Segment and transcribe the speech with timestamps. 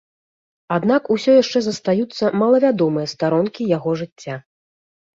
[0.77, 4.35] Аднак усё яшчэ застаюцца малавядомыя старонкі яго жыцця.